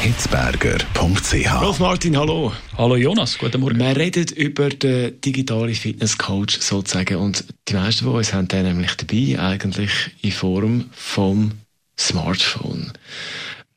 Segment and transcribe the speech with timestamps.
[0.00, 1.62] hitzberger.ch.
[1.62, 2.52] Rolf Martin, hallo.
[2.76, 3.78] Hallo Jonas, guten Morgen.
[3.78, 8.94] Wir reden über den digitalen Fitnesscoach sozusagen und die meisten von uns haben den nämlich
[8.94, 9.90] dabei, eigentlich
[10.22, 11.52] in Form vom
[11.98, 12.92] Smartphone.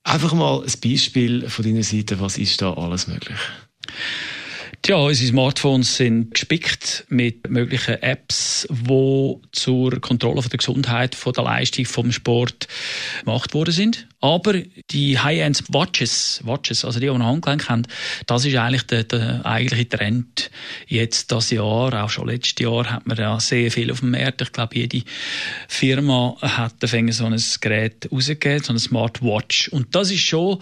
[0.03, 3.39] Einfach mal ein Beispiel von deiner Seite, was ist da alles möglich?
[4.85, 11.43] Ja, unsere Smartphones sind gespickt mit möglichen Apps, die zur Kontrolle der Gesundheit, von der
[11.43, 12.67] Leistung, vom Sport
[13.19, 14.07] gemacht worden sind.
[14.21, 14.53] Aber
[14.89, 17.83] die High-End Watches, Watches, also die, die ein Handgelenk haben,
[18.25, 20.49] das ist eigentlich der, der eigentliche Trend.
[20.87, 24.41] Jetzt das Jahr, auch schon letztes Jahr, hat man ja sehr viel auf dem Markt.
[24.41, 25.03] Ich glaube, jede
[25.67, 29.69] Firma hat so ein Gerät rausgegeben, so eine Smartwatch.
[29.69, 30.59] Und das ist schon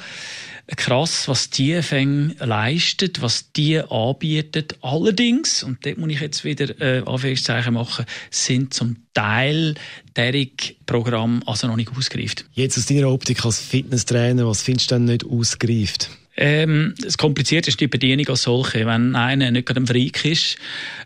[0.76, 4.77] krass, was die Fänge leistet, was die anbietet.
[4.81, 9.75] Allerdings, und dort muss ich jetzt wieder äh, Anführungszeichen machen, sind zum Teil
[10.16, 12.45] derig Programm also noch nicht ausgereift.
[12.53, 16.09] Jetzt aus deiner Optik als Fitnesstrainer, was findest du denn nicht ausgereift?
[16.38, 18.86] Ähm, das Komplizierte ist die Bedienung als solche.
[18.86, 20.58] Wenn einer nicht gerade ein Freak ist,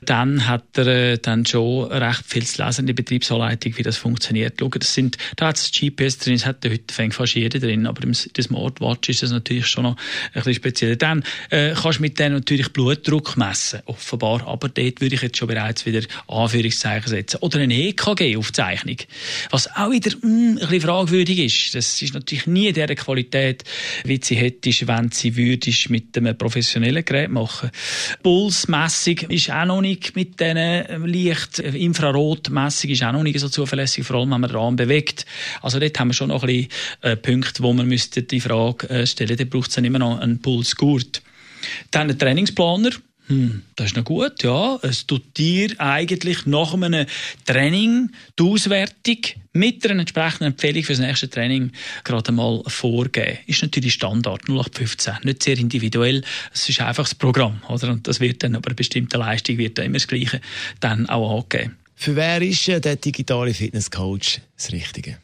[0.02, 3.96] dann hat er äh, dann schon recht viel zu lesen in der Betriebsanleitung, wie das
[3.96, 4.56] funktioniert.
[4.60, 7.88] Schau, das sind, da hat es GPS drin, das hat heute fängt fast jeder drin,
[7.88, 10.98] aber im Smartwatch ist das natürlich schon noch ein bisschen speziell.
[10.98, 15.38] Dann äh, kannst du mit denen natürlich Blutdruck messen, offenbar, aber dort würde ich jetzt
[15.38, 17.38] schon bereits wieder Anführungszeichen setzen.
[17.38, 18.98] Oder eine EKG-Aufzeichnung,
[19.50, 21.76] was auch wieder mh, hm, ein bisschen fragwürdig ist.
[21.76, 23.64] Das ist natürlich nie der Qualität,
[24.04, 27.72] wie sie hättest, wenn sie würdest mit einem professionellen Gerät machen.
[28.24, 33.40] Pulsmessung ist auch noch nicht mit diesen äh, Licht, äh, Infrarotmessung ist auch noch nicht
[33.40, 35.26] so zuverlässig, vor allem wenn man den Rahmen bewegt.
[35.62, 36.70] Also dort haben wir schon noch ein bisschen
[37.02, 40.20] äh, Punkte, wo man müsste die Frage äh, stellen, da braucht es dann immer noch
[40.20, 41.22] einen Pulsgurt.
[41.92, 42.92] Dann ein Trainingsplaner
[43.28, 44.78] hm, das ist noch gut, ja.
[44.82, 47.06] Es tut dir eigentlich nach einem
[47.46, 49.18] Training die Auswertung
[49.54, 51.72] mit einer entsprechenden Empfehlung für das nächste Training
[52.04, 53.40] gerade mal vorgeben.
[53.48, 55.16] Ist natürlich Standard, 0815.
[55.24, 56.24] Nicht sehr individuell.
[56.54, 57.92] Es ist einfach das Programm, oder?
[57.92, 60.42] Und das wird dann aber eine bestimmte Leistung wird dann immer das Gleiche
[60.80, 61.78] dann auch angegeben.
[61.96, 65.18] Für wer ist der digitale Fitnesscoach das Richtige?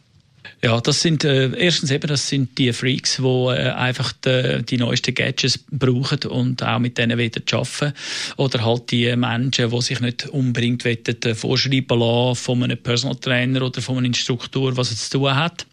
[0.63, 4.78] Ja, das sind äh, erstens eben, das sind die Freaks, die äh, einfach die, die
[4.78, 7.94] neuesten Gadgets brauchen und auch mit denen wollen arbeiten.
[8.38, 13.17] Oder halt die Menschen, die sich nicht unbedingt wollen, äh, vorschreiben lassen von einem Personal
[13.17, 15.67] Trainer oder von einem Instruktor, was er zu tun hat.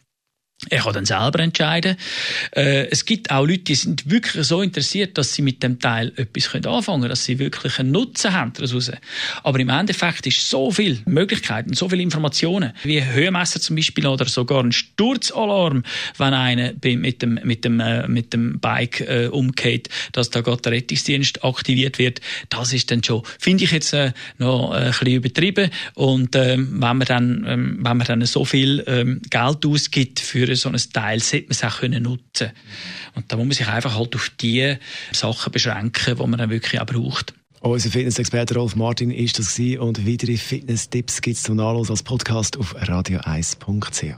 [0.70, 1.96] Er kann dann selber entscheiden.
[2.52, 6.12] Äh, es gibt auch Leute, die sind wirklich so interessiert, dass sie mit dem Teil
[6.16, 8.90] etwas anfangen können, dass sie wirklich einen Nutzen haben daraus.
[9.42, 14.26] Aber im Endeffekt ist so viel Möglichkeiten, so viele Informationen, wie Höhenmesser zum Beispiel oder
[14.26, 15.82] sogar ein Sturzalarm,
[16.18, 20.62] wenn einer mit dem, mit dem, äh, mit dem Bike äh, umgeht, dass da gerade
[20.62, 22.20] der Rettungsdienst aktiviert wird.
[22.48, 25.70] Das ist dann schon, finde ich jetzt äh, noch äh, ein bisschen übertrieben.
[25.94, 30.53] Und ähm, wenn man dann, ähm, wenn man dann so viel ähm, Geld ausgibt für
[30.56, 32.52] so ein Teil sollte man es auch können nutzen
[33.14, 34.76] Und da muss man sich einfach halt auf die
[35.12, 37.34] Sachen beschränken, die man dann wirklich auch braucht.
[37.64, 39.78] Unser Fitnessexperte Rolf Martin ist das gewesen.
[39.78, 44.16] und weitere Fitness-Tipps gibt es zum Nachlesen als Podcast auf radio1.ch.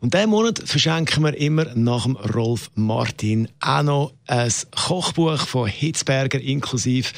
[0.00, 5.68] Und diesen Monat verschenken wir immer nach dem Rolf Martin auch noch ein Kochbuch von
[5.68, 7.10] Hitzberger inklusive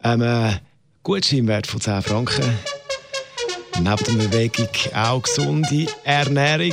[0.00, 0.52] einem äh,
[1.02, 2.58] Gutscheinwert von 10 Franken.
[3.74, 6.72] Neben der Bewegung auch gesunde Ernährung.